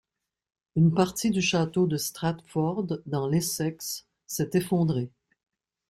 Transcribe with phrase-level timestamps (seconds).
[0.75, 5.11] Une partie du château de Stratford, dans l'Essex, s'est effondrée.